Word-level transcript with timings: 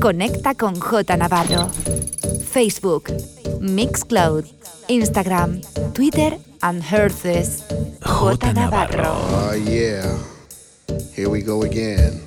Conecta 0.00 0.54
con 0.54 0.80
J 0.80 1.14
Navarro. 1.18 1.68
Facebook, 2.42 3.10
Mixcloud, 3.60 4.46
Instagram, 4.88 5.60
Twitter 5.92 6.38
and 6.62 6.82
Herces. 6.82 7.64
J 8.00 8.52
Navarro. 8.54 9.12
Oh, 9.12 9.52
yeah. 9.52 10.18
Here 11.14 11.28
we 11.28 11.42
go 11.42 11.64
again. 11.64 12.22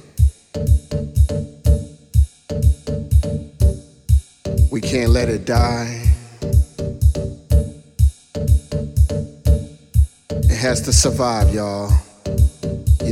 We 4.72 4.80
can't 4.80 5.10
let 5.10 5.30
it 5.30 5.46
die. 5.46 6.04
It 10.30 10.58
has 10.62 10.82
to 10.82 10.94
survive, 10.94 11.52
y'all. 11.56 11.92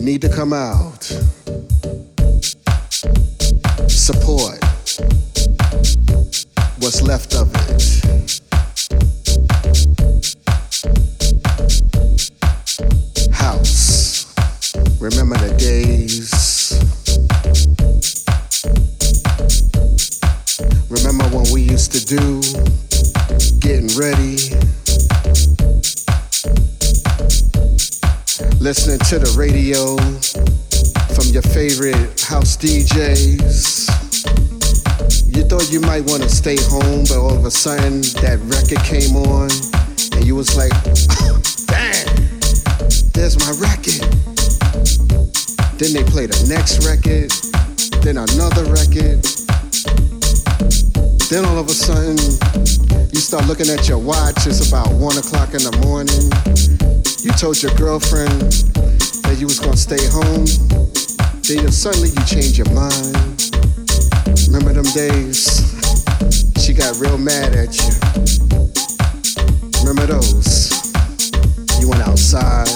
Need 0.02 0.22
to 0.22 0.30
come 0.30 0.52
out. 0.52 1.04
Support 3.88 4.58
what's 6.80 7.04
left 7.04 7.36
of 7.36 7.52
it. 7.70 8.41
To 29.12 29.20
the 29.20 29.36
radio 29.36 30.00
from 31.12 31.28
your 31.36 31.44
favorite 31.52 32.16
house 32.24 32.56
DJs. 32.56 33.92
You 35.36 35.44
thought 35.44 35.70
you 35.70 35.82
might 35.82 36.08
want 36.08 36.24
to 36.24 36.30
stay 36.30 36.56
home, 36.56 37.04
but 37.04 37.20
all 37.20 37.36
of 37.36 37.44
a 37.44 37.52
sudden 37.52 38.00
that 38.24 38.40
record 38.48 38.80
came 38.88 39.20
on, 39.20 39.52
and 40.16 40.24
you 40.24 40.40
was 40.40 40.56
like, 40.56 40.72
damn, 41.68 42.08
there's 43.12 43.36
my 43.36 43.52
record. 43.60 44.00
Then 45.76 45.92
they 45.92 46.08
play 46.08 46.32
the 46.32 46.48
next 46.48 46.88
record, 46.88 47.36
then 48.08 48.16
another 48.16 48.64
record. 48.72 49.28
Then 51.28 51.44
all 51.44 51.60
of 51.60 51.68
a 51.68 51.76
sudden, 51.76 52.16
you 53.12 53.20
start 53.20 53.44
looking 53.44 53.68
at 53.68 53.90
your 53.90 54.00
watch, 54.00 54.48
it's 54.48 54.66
about 54.72 54.88
one 54.96 55.18
o'clock 55.18 55.52
in 55.52 55.68
the 55.68 55.76
morning. 55.84 56.32
You 57.28 57.36
told 57.36 57.62
your 57.62 57.76
girlfriend 57.76 58.72
you 59.42 59.48
was 59.48 59.60
gonna 59.60 59.76
stay 59.76 60.06
home. 60.12 60.46
Then 61.50 61.72
suddenly 61.72 62.10
you 62.10 62.24
change 62.26 62.60
your 62.60 62.70
mind. 62.78 63.50
Remember 64.46 64.72
them 64.72 64.86
days? 64.94 65.66
She 66.62 66.76
got 66.76 66.96
real 67.00 67.18
mad 67.18 67.56
at 67.56 67.74
you. 67.74 67.90
Remember 69.82 70.06
those? 70.06 70.70
You 71.82 71.90
went 71.90 72.04
outside. 72.08 72.70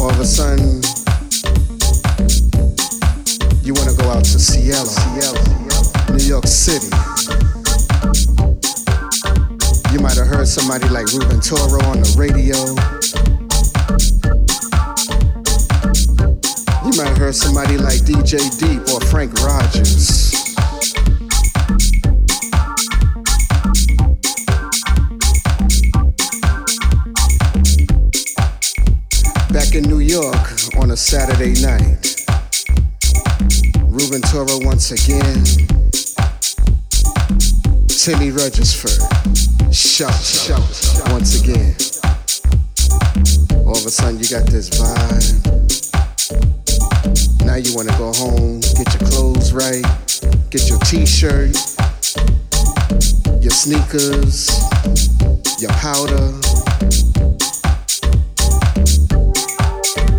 All 0.00 0.08
of 0.08 0.18
a 0.18 0.24
sudden, 0.24 0.80
you 3.62 3.74
want 3.74 3.90
to 3.90 3.96
go 4.00 4.08
out 4.08 4.24
to 4.24 4.38
Cielo, 4.40 4.88
New 6.16 6.24
York 6.24 6.46
City. 6.46 6.88
You 9.92 10.00
might 10.00 10.16
have 10.16 10.26
heard 10.26 10.48
somebody 10.48 10.88
like 10.88 11.12
Ruben 11.12 11.42
Toro 11.42 11.84
on 11.84 12.00
the 12.00 12.14
radio. 12.16 12.97
Heard 17.18 17.34
somebody 17.34 17.76
like 17.76 18.00
DJ 18.02 18.38
Deep 18.60 18.94
or 18.94 19.00
Frank 19.00 19.34
Rogers. 19.42 20.30
Back 29.50 29.74
in 29.74 29.82
New 29.88 29.98
York 29.98 30.76
on 30.76 30.92
a 30.92 30.96
Saturday 30.96 31.60
night, 31.60 32.24
Ruben 33.86 34.22
Toro 34.22 34.58
once 34.64 34.92
again. 34.92 35.42
Timmy 37.88 38.30
Regisford, 38.30 39.02
shout, 39.74 40.14
shout, 40.14 41.10
once 41.10 41.42
again. 41.42 41.74
All 43.66 43.76
of 43.76 43.84
a 43.84 43.90
sudden, 43.90 44.20
you 44.20 44.28
got 44.28 44.46
this 44.46 44.70
vibe. 44.70 45.67
Now 47.48 47.54
you 47.54 47.74
wanna 47.74 47.96
go 47.96 48.12
home, 48.12 48.60
get 48.60 49.00
your 49.00 49.08
clothes 49.08 49.54
right, 49.54 49.82
get 50.50 50.68
your 50.68 50.78
t-shirt, 50.80 51.56
your 53.40 53.50
sneakers, 53.50 54.50
your 55.58 55.70
powder. 55.80 56.28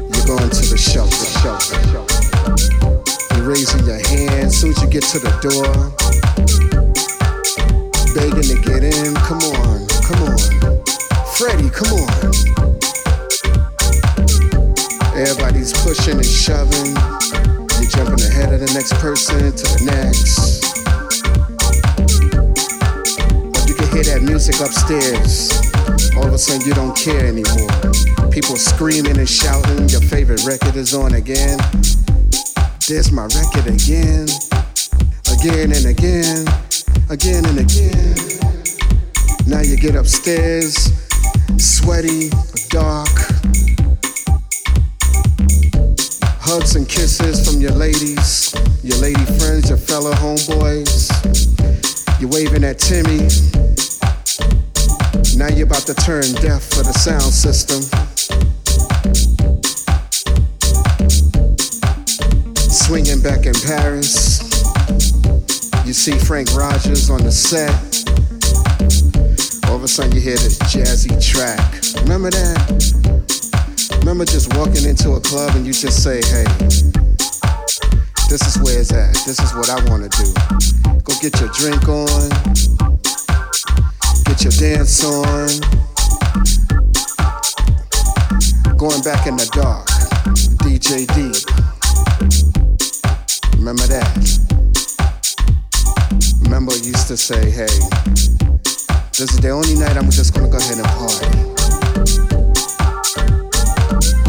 You're 0.10 0.26
going 0.26 0.50
to 0.50 0.64
the 0.66 0.76
shelter, 0.76 1.30
shelter. 1.38 1.78
You're 3.36 3.48
raising 3.48 3.86
your 3.86 4.02
hand 4.08 4.52
soon 4.52 4.72
as 4.72 4.82
you 4.82 4.90
get 4.90 5.04
to 5.04 5.20
the 5.20 5.30
door, 5.46 5.94
begging 8.16 8.42
to 8.42 8.58
get 8.68 8.84
in. 8.84 9.14
Come 9.14 9.44
on, 9.54 9.88
come 10.02 10.24
on, 10.24 10.40
Freddie, 11.38 11.70
come 11.70 11.94
on. 11.94 12.10
Everybody's 15.16 15.74
pushing 15.84 16.16
and 16.16 16.26
shoving. 16.26 16.99
Person 19.00 19.40
to 19.56 19.64
the 19.64 19.82
next. 19.88 20.76
But 23.54 23.68
you 23.68 23.76
can 23.76 23.88
hear 23.96 24.04
that 24.04 24.22
music 24.24 24.60
upstairs. 24.60 25.56
All 26.18 26.28
of 26.28 26.34
a 26.34 26.38
sudden, 26.38 26.68
you 26.68 26.74
don't 26.74 26.96
care 26.96 27.26
anymore. 27.26 27.72
People 28.30 28.58
screaming 28.58 29.18
and 29.18 29.30
shouting. 29.30 29.88
Your 29.88 30.02
favorite 30.02 30.44
record 30.46 30.76
is 30.76 30.94
on 30.94 31.14
again. 31.14 31.58
There's 32.88 33.12
my 33.12 33.24
record 33.32 33.68
again. 33.72 34.28
Again 35.32 35.72
and 35.72 35.86
again. 35.88 36.46
Again 37.10 37.46
and 37.48 37.60
again. 37.60 38.16
Now 39.48 39.62
you 39.62 39.78
get 39.78 39.96
upstairs, 39.96 40.92
sweaty, 41.58 42.30
dark. 42.70 43.10
Hugs 46.44 46.76
and 46.76 46.88
kisses 46.88 47.48
from 47.48 47.62
your 47.62 47.72
ladies, 47.72 48.54
your 48.84 48.98
lady 48.98 49.26
friends, 49.38 49.70
your 49.70 49.78
fellow 49.78 50.12
homeboys. 50.14 51.10
You're 52.20 52.30
waving 52.30 52.64
at 52.64 52.80
Timmy. 52.80 53.28
Now 55.38 55.48
you're 55.54 55.68
about 55.68 55.86
to 55.88 55.94
turn 55.94 56.24
deaf 56.42 56.64
for 56.64 56.84
the 56.84 56.94
sound 56.94 57.34
system. 57.34 57.82
Swinging 62.70 63.22
back 63.22 63.46
in 63.46 63.54
Paris. 63.66 64.40
You 65.86 65.94
see 65.94 66.18
Frank 66.18 66.54
Rogers 66.56 67.10
on 67.10 67.24
the 67.24 67.32
set. 67.32 67.72
All 69.70 69.76
of 69.76 69.84
a 69.84 69.88
sudden 69.88 70.12
you 70.14 70.22
hear 70.22 70.38
this 70.38 70.58
jazzy 70.60 71.16
track. 71.20 71.82
Remember 72.04 72.30
that? 72.30 74.00
Remember 74.00 74.26
just 74.26 74.56
walking 74.56 74.86
into 74.86 75.14
a 75.14 75.20
club 75.20 75.56
and 75.56 75.66
you 75.66 75.74
just 75.74 76.04
say, 76.04 76.22
hey, 76.22 76.99
this 78.30 78.46
is 78.46 78.62
where 78.62 78.80
it's 78.80 78.94
at. 78.94 79.14
This 79.26 79.40
is 79.40 79.56
what 79.56 79.70
I 79.70 79.84
want 79.90 80.04
to 80.04 80.10
do. 80.22 80.32
Go 81.02 81.14
get 81.20 81.40
your 81.40 81.50
drink 81.50 81.90
on, 81.90 82.30
get 84.26 84.44
your 84.44 84.54
dance 84.54 85.04
on. 85.04 85.50
Going 88.78 89.02
back 89.02 89.26
in 89.26 89.36
the 89.36 89.50
dark, 89.52 89.88
DJ 90.62 91.08
Deep. 91.18 91.44
Remember 93.58 93.88
that? 93.88 94.14
Remember, 96.44 96.72
I 96.72 96.76
used 96.76 97.08
to 97.08 97.18
say, 97.18 97.50
hey, 97.50 97.66
this 99.18 99.34
is 99.34 99.40
the 99.40 99.50
only 99.50 99.74
night 99.74 99.98
I'm 99.98 100.12
just 100.12 100.36
gonna 100.36 100.50
go 100.50 100.58
ahead 100.58 100.78
and 100.78 100.88
party. 100.96 101.26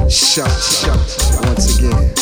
Shout, 0.09 0.51
shout, 0.51 1.45
once 1.45 1.79
again. 1.79 2.20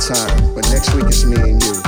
Time, 0.00 0.54
but 0.54 0.68
next 0.70 0.94
week 0.94 1.04
it's 1.06 1.24
me 1.24 1.36
and 1.50 1.62
you. 1.62 1.83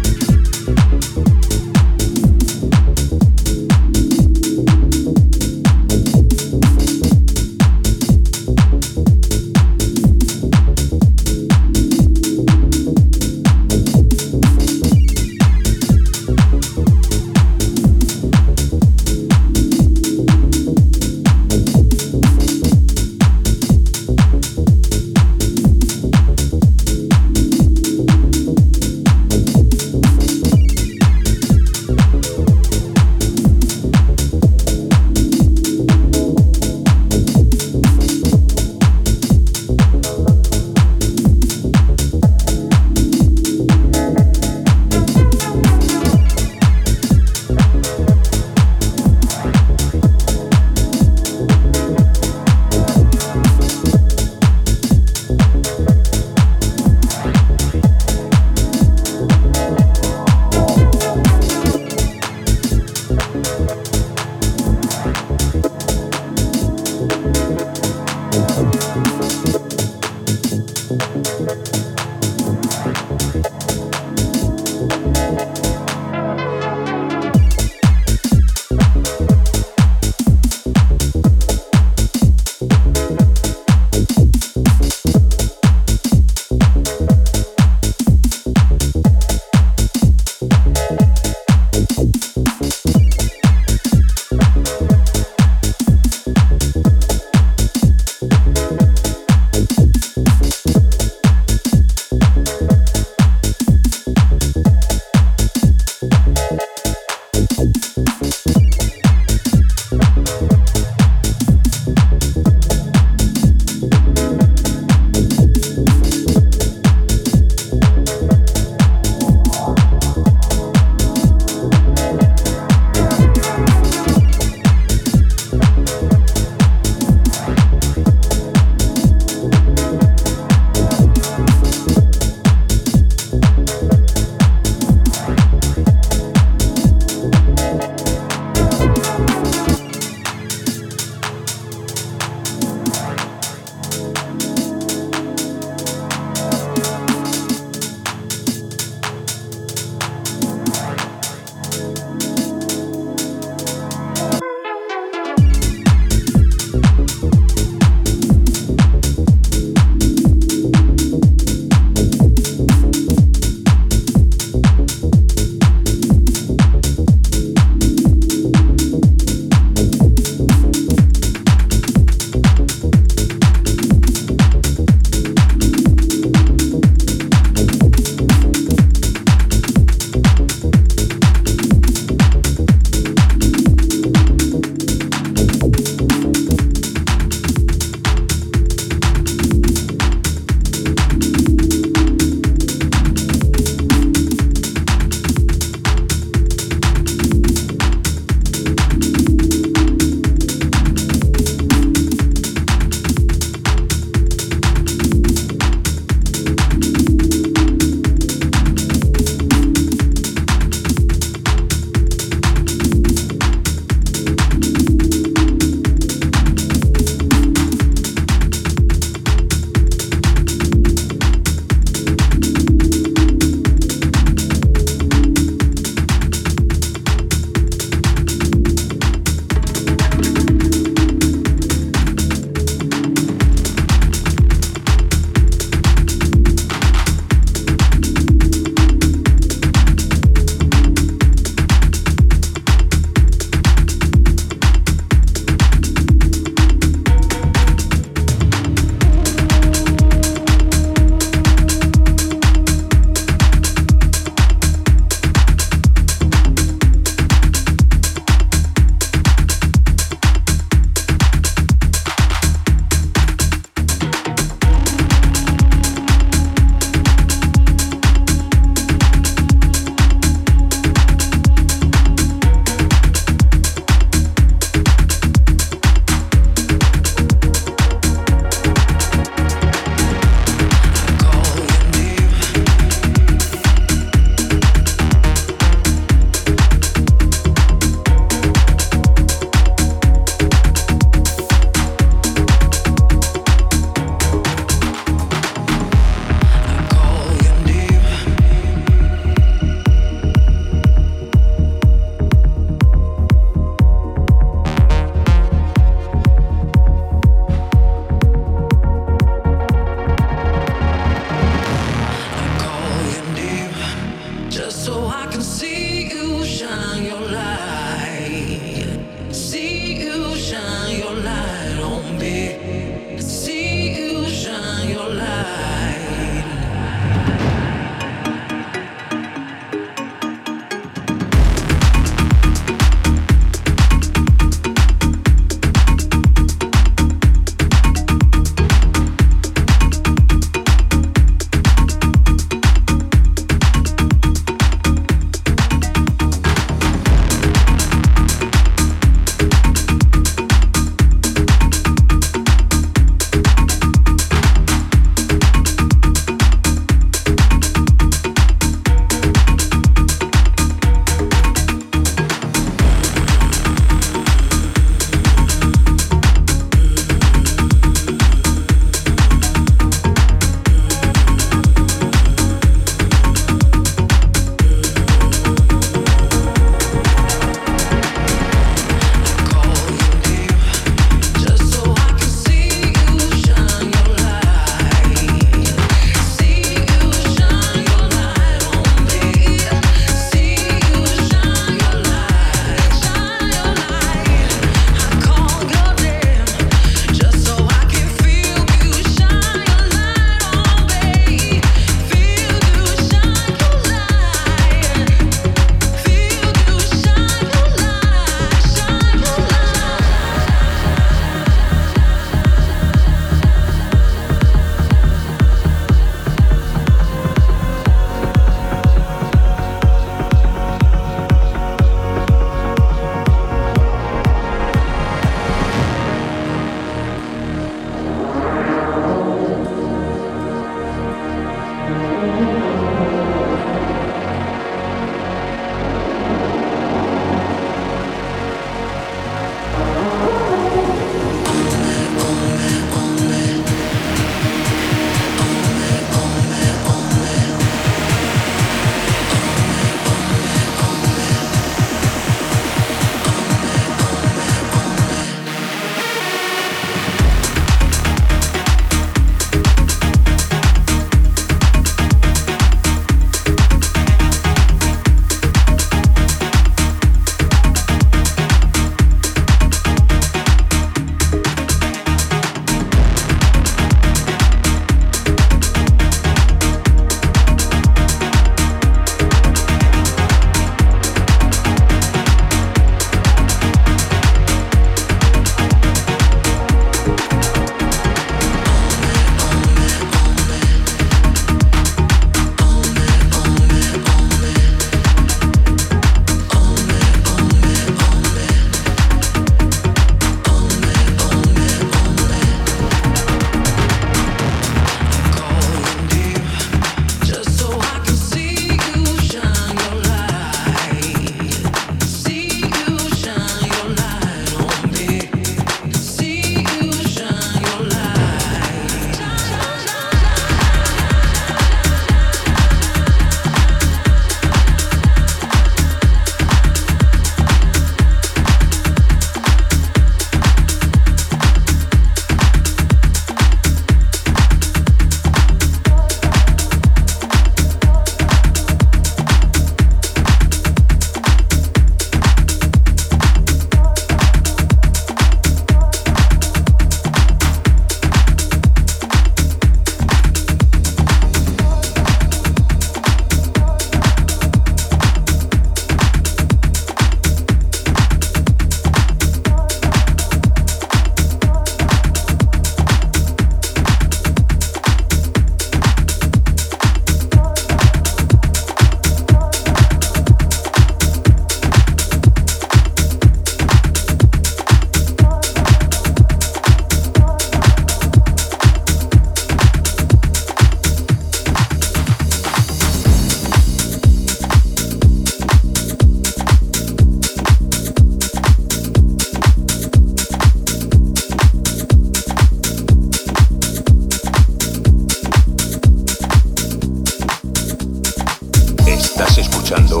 escuchando 599.74 600.00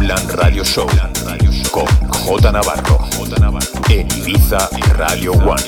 The 0.00 0.36
Radio 0.36 0.64
Show 0.64 0.86
con 1.70 1.86
J 2.10 2.52
Navarro 2.52 2.98
en 3.88 4.08
Ibiza 4.18 4.68
Radio 4.96 5.32
One. 5.32 5.62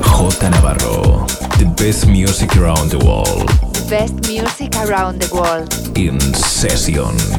J 0.00 0.50
Navarro, 0.50 1.26
the 1.58 1.64
best 1.76 2.06
music 2.06 2.56
around 2.56 2.90
the 2.90 2.98
world. 2.98 3.48
The 3.72 3.86
best 3.88 4.28
music 4.28 4.76
around 4.76 5.20
the 5.20 5.34
world. 5.34 5.72
In 5.96 6.20
sessions. 6.34 7.38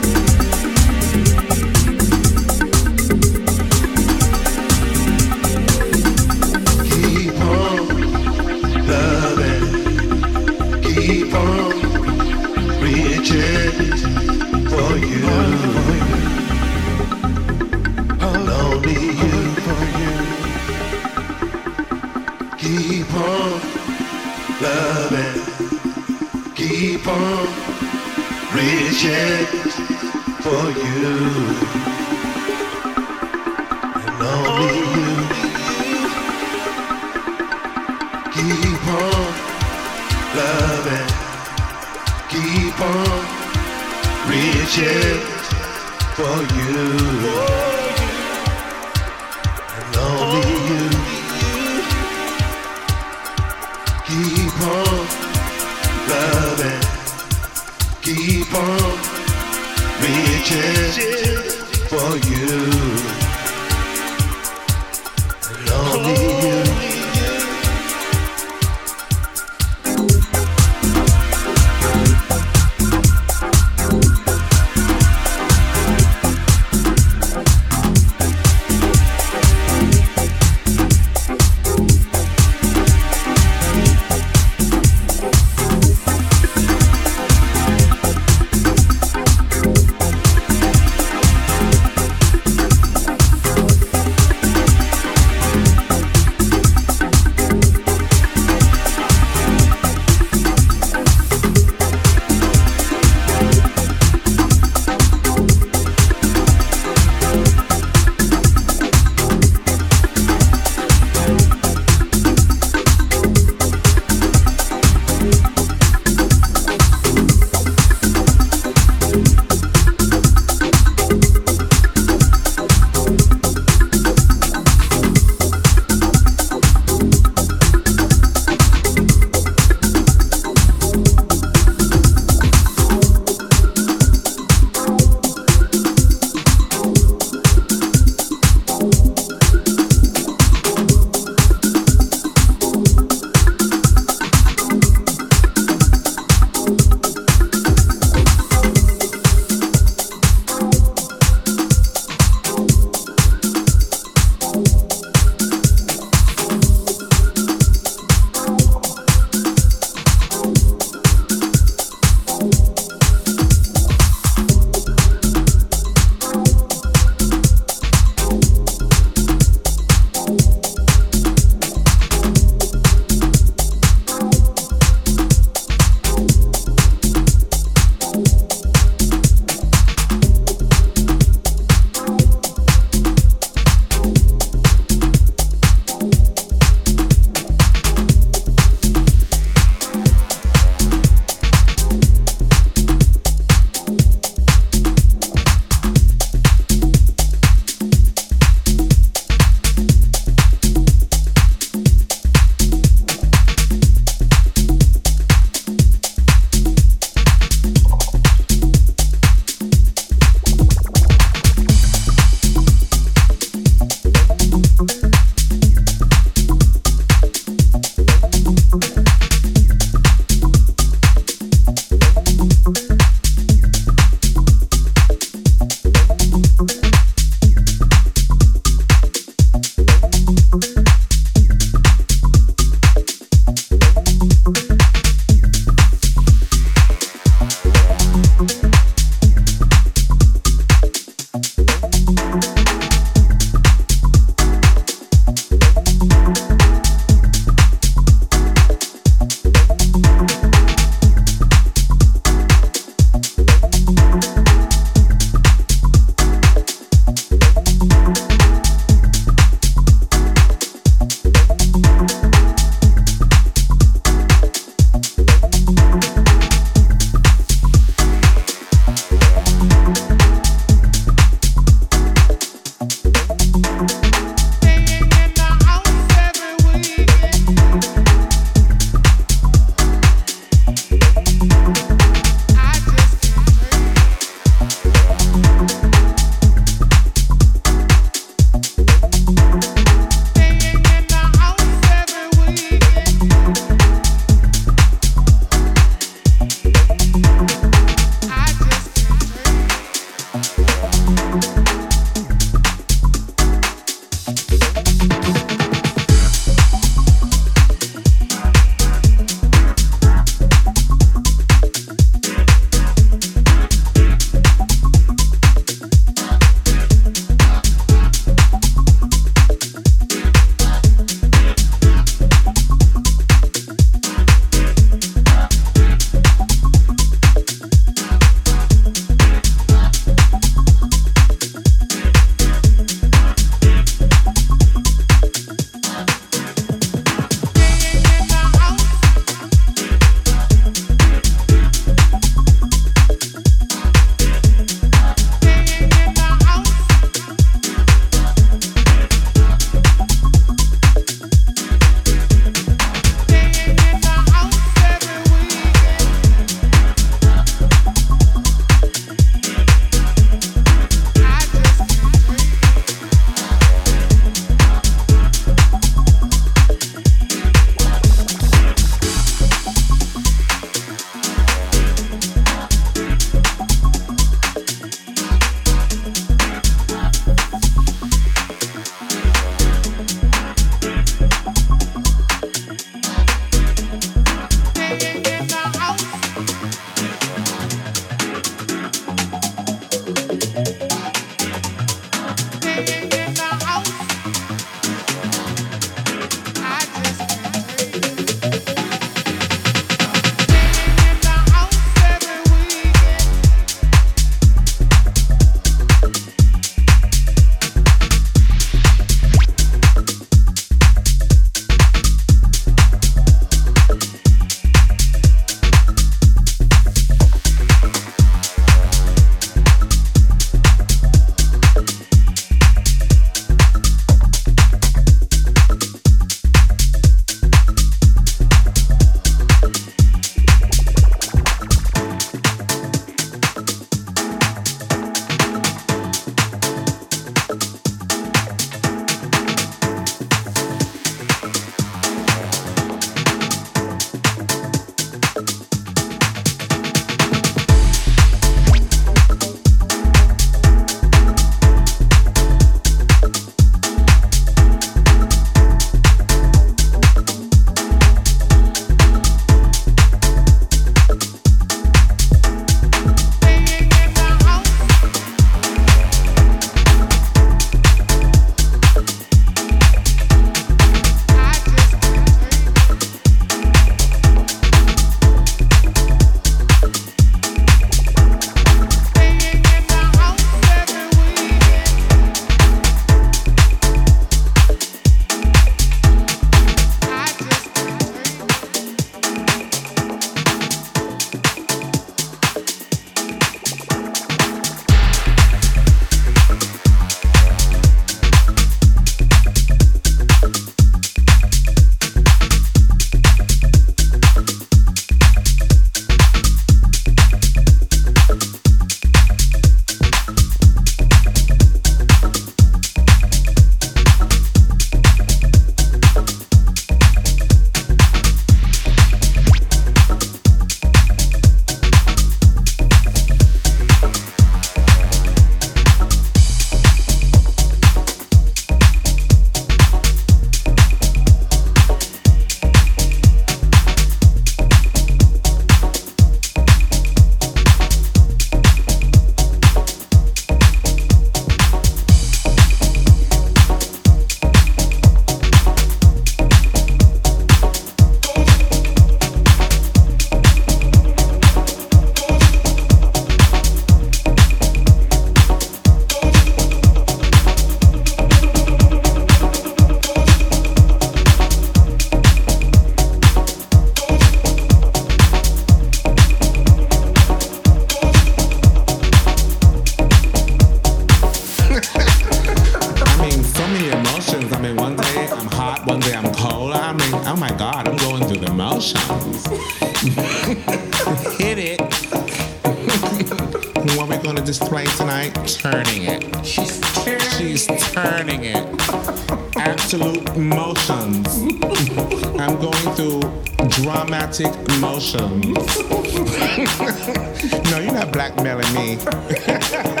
Dramatic 594.31 594.69
emotions. 594.77 595.43
no, 597.71 597.79
you're 597.79 597.93
not 597.93 598.11
blackmailing 598.13 598.73
me. 598.73 598.97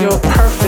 your 0.00 0.18
perfect. 0.20 0.67